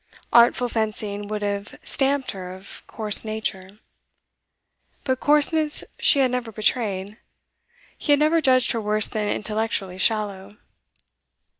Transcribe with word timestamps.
Artful 0.33 0.67
fencing 0.67 1.27
would 1.27 1.43
have 1.43 1.77
stamped 1.83 2.31
her 2.31 2.55
of 2.55 2.81
coarse 2.87 3.23
nature. 3.23 3.77
But 5.03 5.19
coarseness 5.19 5.83
she 5.99 6.17
had 6.17 6.31
never 6.31 6.51
betrayed; 6.51 7.19
he 7.99 8.11
had 8.11 8.17
never 8.17 8.41
judged 8.41 8.71
her 8.71 8.81
worse 8.81 9.05
than 9.05 9.27
intellectually 9.29 9.99
shallow. 9.99 10.57